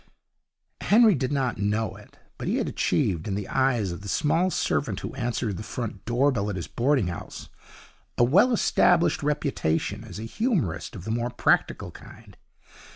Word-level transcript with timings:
Henry 0.81 1.13
did 1.13 1.31
not 1.31 1.59
know 1.59 1.95
it, 1.95 2.17
but 2.39 2.47
he 2.47 2.55
had 2.55 2.67
achieved 2.67 3.27
in 3.27 3.35
the 3.35 3.47
eyes 3.47 3.91
of 3.91 4.01
the 4.01 4.07
small 4.07 4.49
servant 4.49 5.01
who 5.01 5.13
answered 5.13 5.57
the 5.57 5.61
front 5.61 6.03
door 6.05 6.31
bell 6.31 6.49
at 6.49 6.55
his 6.55 6.65
boarding 6.65 7.05
house 7.09 7.49
a 8.17 8.23
well 8.23 8.51
established 8.51 9.21
reputation 9.21 10.03
as 10.03 10.17
a 10.17 10.23
humorist 10.23 10.95
of 10.95 11.03
the 11.05 11.11
more 11.11 11.29
practical 11.29 11.91
kind. 11.91 12.35